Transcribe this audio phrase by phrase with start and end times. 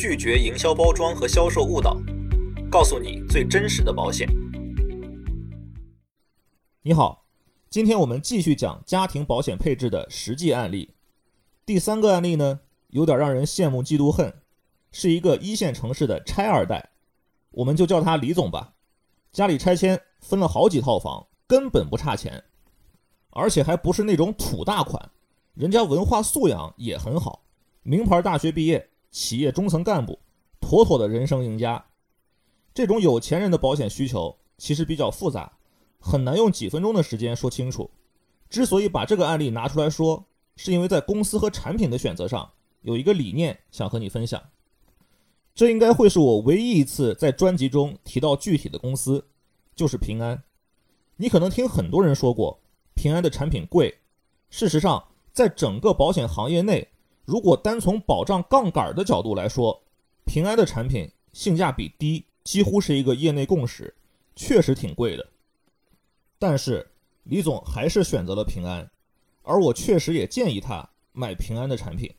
[0.00, 2.00] 拒绝营销包装和销售误导，
[2.70, 4.28] 告诉你最真实的保险。
[6.82, 7.26] 你好，
[7.68, 10.94] 今天我们继续讲家庭保险配置的实际案例。
[11.66, 14.32] 第三个案例呢，有点让人羡慕嫉妒恨，
[14.92, 16.90] 是一个一线城市的拆二代，
[17.50, 18.74] 我们就叫他李总吧。
[19.32, 22.44] 家里拆迁分了好几套房，根本不差钱，
[23.30, 25.10] 而且还不是那种土大款，
[25.54, 27.42] 人家文化素养也很好，
[27.82, 28.90] 名牌大学毕业。
[29.10, 30.18] 企业中层干部，
[30.60, 31.84] 妥妥的人生赢家。
[32.74, 35.52] 这种有钱人的保险需求其实比较复杂，
[35.98, 37.90] 很难用几分钟的时间说清楚。
[38.48, 40.24] 之所以把这个案例拿出来说，
[40.56, 42.50] 是因为在公司和产品的选择上
[42.82, 44.42] 有一个理念想和你分享。
[45.54, 49.26] 这应该会是我唯一一次在专辑中提到具体的公司，
[49.74, 50.40] 就是平安。
[51.16, 52.60] 你可能听很多人说过
[52.94, 53.98] 平安的产品贵，
[54.50, 56.86] 事实上，在整个保险行业内。
[57.28, 59.78] 如果单从保障杠杆的角度来说，
[60.24, 63.94] 平安的产品性价比低，几乎是一个业内共识，
[64.34, 65.28] 确实挺贵的。
[66.38, 66.90] 但是
[67.24, 68.90] 李总还是选择了平安，
[69.42, 72.10] 而我确实也建议他买平安的产品。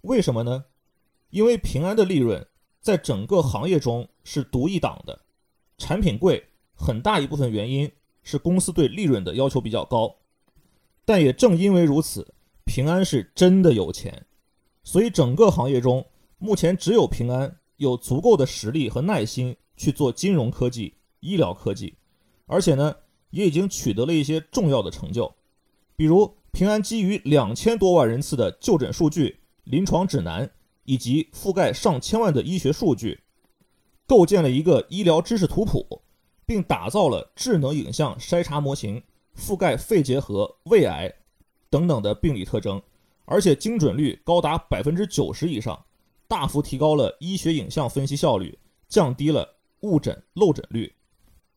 [0.00, 0.64] 为什么呢？
[1.28, 2.46] 因为平安的利润
[2.80, 5.20] 在整个行业中是独一档的，
[5.76, 6.42] 产品贵
[6.72, 7.92] 很大一部分原因
[8.22, 10.16] 是公司对利润的要求比较高。
[11.04, 12.32] 但也正因为如此，
[12.64, 14.24] 平安是真的有钱。
[14.90, 16.04] 所以，整个行业中，
[16.38, 21.94] 目前只有平安有足够的实力和耐心去做金融科技、医疗科技，
[22.46, 22.92] 而且呢，
[23.30, 25.32] 也已经取得了一些重要的成就。
[25.94, 30.50] 比如，平安基于两千多万人次的就诊数据、临床指南
[30.82, 33.20] 以及覆盖上千万的医学数据，
[34.08, 36.02] 构建了一个医疗知识图谱，
[36.44, 39.00] 并打造了智能影像筛查模型，
[39.36, 41.14] 覆盖肺结核、胃癌
[41.70, 42.82] 等等的病理特征。
[43.30, 45.80] 而且精准率高达百分之九十以上，
[46.26, 49.48] 大幅提高了医学影像分析效率，降低了
[49.82, 50.92] 误诊漏诊率。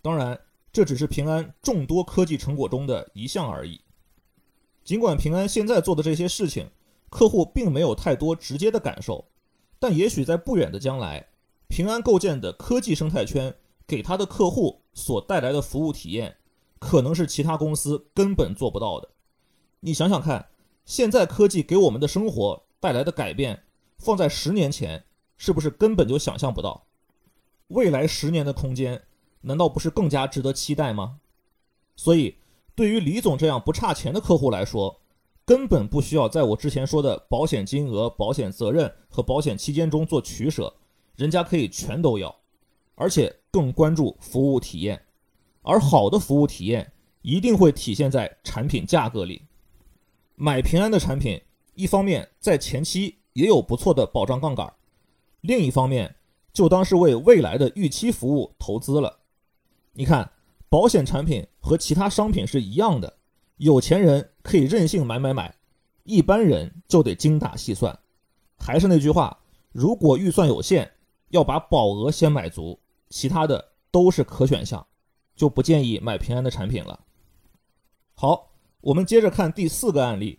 [0.00, 0.38] 当然，
[0.72, 3.80] 这只是平安众多科技成果中的一项而已。
[4.84, 6.70] 尽管平安现在做的这些事情，
[7.10, 9.24] 客户并没有太多直接的感受，
[9.80, 11.26] 但也许在不远的将来，
[11.66, 13.52] 平安构建的科技生态圈
[13.88, 16.36] 给他的客户所带来的服务体验，
[16.78, 19.10] 可能是其他公司根本做不到的。
[19.80, 20.46] 你想想看。
[20.86, 23.64] 现在科技给我们的生活带来的改变，
[23.98, 25.04] 放在十年前，
[25.36, 26.86] 是不是根本就想象不到？
[27.66, 29.02] 未来十年的空间，
[29.40, 31.18] 难道不是更加值得期待吗？
[31.96, 32.36] 所以，
[32.76, 35.00] 对于李总这样不差钱的客户来说，
[35.44, 40.72] 根本不需要在我之前说的保险金额、保险责任和保险期间中做取舍，
[41.16, 42.32] 人家可以全都要，
[42.94, 45.04] 而且更关注服务体验，
[45.62, 46.92] 而好的服务体验
[47.22, 49.42] 一定会体现在产品价格里。
[50.38, 51.40] 买平安的产品，
[51.74, 54.70] 一方面在前期也有不错的保障杠杆，
[55.40, 56.14] 另一方面
[56.52, 59.20] 就当是为未来的预期服务投资了。
[59.94, 60.30] 你看，
[60.68, 63.16] 保险产品和其他商品是一样的，
[63.56, 65.54] 有钱人可以任性买买买，
[66.04, 67.98] 一般人就得精打细算。
[68.58, 69.38] 还是那句话，
[69.72, 70.92] 如果预算有限，
[71.30, 74.86] 要把保额先买足，其他的都是可选项，
[75.34, 77.00] 就不建议买平安的产品了。
[78.14, 78.52] 好。
[78.86, 80.38] 我们接着看第四个案例，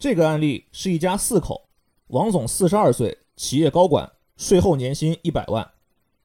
[0.00, 1.68] 这个案例是一家四口，
[2.08, 5.64] 王总四十二岁，企业高管，税后年薪一百万；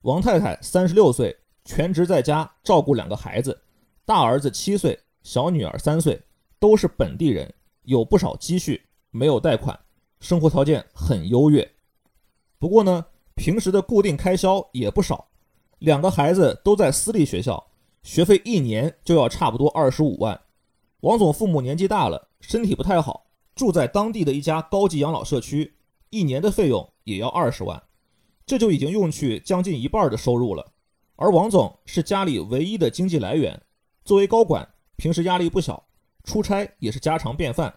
[0.02, 3.62] 王太太三十六岁，全职在家照顾两个孩子，
[4.04, 6.20] 大儿子七岁，小女儿三岁，
[6.58, 7.54] 都是本地人，
[7.84, 8.82] 有不少积蓄，
[9.12, 9.80] 没有贷款，
[10.22, 11.72] 生活条件很优越。
[12.58, 13.06] 不过呢，
[13.36, 15.28] 平时的固定开销也不少，
[15.78, 17.64] 两个孩子都在私立学校，
[18.02, 20.42] 学费一年就要差不多二十五万。
[21.02, 25.76] 王总父母年纪大了，身体不太好，住在当地的一家高级养老社区，
[26.10, 27.82] 一年的费用也要二十万，
[28.46, 30.74] 这就已经用去将近一半的收入了。
[31.16, 33.62] 而王总是家里唯一的经济来源，
[34.04, 34.68] 作为高管，
[34.98, 35.82] 平时压力不小，
[36.26, 37.74] 出差也是家常便饭。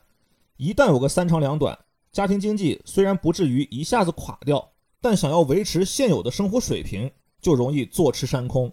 [0.57, 1.79] 一旦有个三长两短，
[2.11, 4.69] 家庭经济虽然不至于一下子垮掉，
[5.01, 7.09] 但想要维持现有的生活水平，
[7.41, 8.73] 就容易坐吃山空。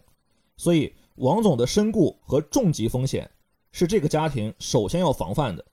[0.57, 3.29] 所以，王总的身故和重疾风险。
[3.71, 5.63] 是这个家庭首先要防范的，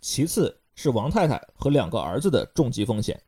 [0.00, 3.20] 其次是王太太和两个儿子的重疾风险。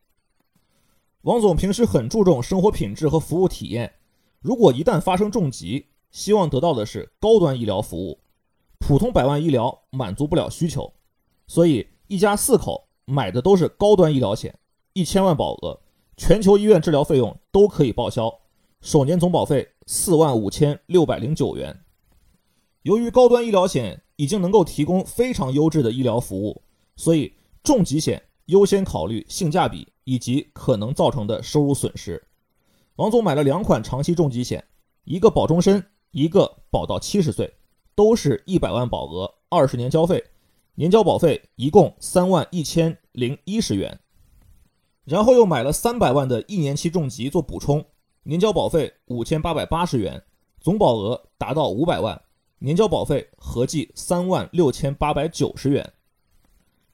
[1.22, 3.94] 王总平时很注重生活品质和服务体验，
[4.40, 8.20] 如果一旦发生重疾，希望得到的是高端医疗服务，
[8.78, 10.92] 普通百万医疗满足不了需求，
[11.46, 14.56] 所以一家四口买的都是高端医疗险，
[14.92, 15.80] 一千万保额，
[16.16, 18.32] 全球医院治疗费用都可以报销，
[18.80, 21.84] 首年总保费四万五千六百零九元。
[22.88, 26.62] 由于高端医疗险已经能够提供非常优质的医疗服务，
[26.96, 27.30] 所以
[27.62, 32.26] 重疾险优先考虑性价比以及可能造成的收入损失。
[32.96, 34.64] 王总买了两款长期重疾险，
[35.04, 37.52] 一个保终身，一个保到七十岁，
[37.94, 40.24] 都是一百万保额，二十年交费，
[40.76, 44.00] 年交保费一共三万一千零一十元。
[45.04, 47.84] 然后又买了三百万的一年期重疾做补充，
[48.22, 50.22] 年交保费五千八百八十元，
[50.58, 52.18] 总保额达到五百万，
[52.58, 55.92] 年交保费合计三万六千八百九十元。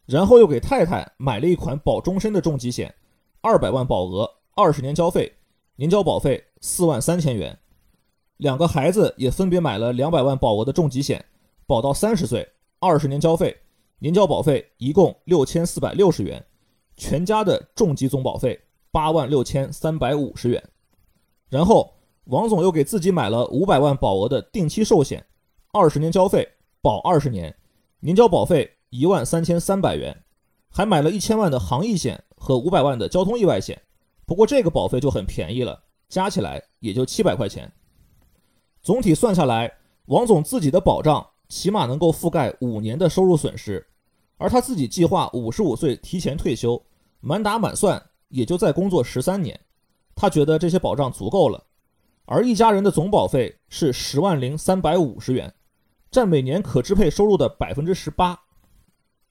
[0.07, 2.95] 然后又给太太买了一款保终身的重疾险，
[3.41, 5.33] 二百万保额，二十年交费。
[5.77, 7.59] 年交保费四万三千元，
[8.37, 11.25] 两个孩子也分别买了两百万保额的重疾险，
[11.67, 13.57] 保到三十岁，二十年交费，
[13.99, 16.41] 年交保费一共六千四百六十元，
[16.97, 18.61] 全家的重疾总保费
[18.93, 20.63] 八万六千三百五十元。
[21.49, 21.93] 然后
[22.27, 25.27] 王总又给自己买了五百万保额的定期寿险，
[25.75, 26.49] 二十年交费，
[26.81, 27.53] 保二十年，
[27.99, 30.17] 年交保费一万三千三百元，
[30.71, 33.83] 还买了一千万的行业险和五百万的交通意外险。
[34.25, 37.71] 不过这个保费就很便宜了，加起来也就七百块钱。
[38.83, 39.69] 总体算下来，
[40.07, 43.85] 王总自己的保障起码能够覆盖五年的收入损失，
[44.37, 46.81] 而他自己计划五十五岁提前退休，
[47.19, 49.59] 满打满算也就再工作十三年，
[50.15, 51.61] 他觉得这些保障足够了。
[52.27, 55.53] 而一家人的总保费是十万零三百五十元，
[56.15, 58.39] 占每年可支配收入的百分之十八。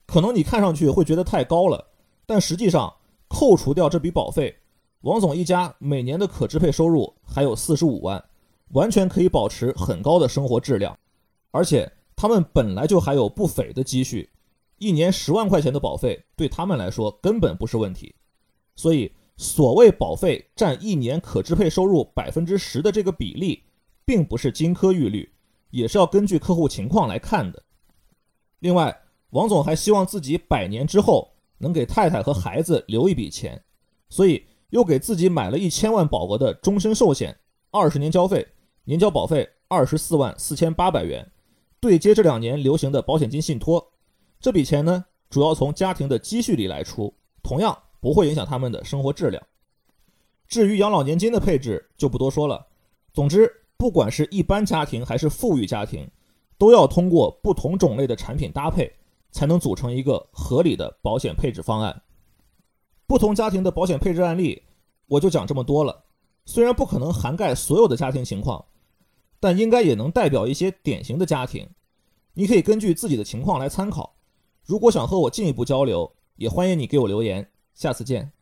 [0.04, 1.82] 可能你看上去会觉得太高了，
[2.26, 2.94] 但实际上
[3.26, 4.54] 扣除掉这笔保费。
[5.00, 8.22] 王总一家每年的可支配收入还有四十五万，
[8.72, 10.94] 完全可以保持很高的生活质量，
[11.52, 14.28] 而且他们本来就还有不菲的积蓄，
[14.76, 18.14] 一年十万块钱的保费对他们来说根本不是问题。
[18.76, 23.62] 所以，所谓保费占一年可支配收入百分之十的这个比例，
[24.04, 25.26] 并不是金科玉律，
[25.74, 27.62] 也是要根据客户情况来看的。
[28.60, 28.96] 另外，
[29.30, 33.62] 王总还希望自己百年之后能给太太和孩子留一笔钱，
[34.08, 34.44] 所以。
[34.70, 37.38] 又给自己买了一千万保额的终身寿险，
[37.70, 38.44] 二十年交费，
[38.82, 41.24] 年交保费二十四万四千八百元，
[41.78, 43.92] 对接这两年流行的保险金信托。
[44.40, 49.40] 这笔钱呢，主要从家庭的积蓄里来出，同样不会影响他们的生活质量。
[50.48, 52.66] 至于养老年金的配置就不多说了。
[53.12, 56.10] 总之，不管是一般家庭还是富裕家庭，
[56.56, 58.92] 都要通过不同种类的产品搭配，
[59.30, 62.02] 才能组成一个合理的保险配置方案。
[63.06, 64.62] 不同家庭的保险配置案例，
[65.06, 66.04] 我就讲这么多了。
[66.46, 68.64] 虽然不可能涵盖所有的家庭情况，
[69.40, 71.68] 但应该也能代表一些典型的家庭。
[72.34, 74.14] 你可以根据自己的情况来参考。
[74.64, 77.50] 如果想和我进一步交流，也欢迎你给我留言。
[77.74, 78.33] 下次见。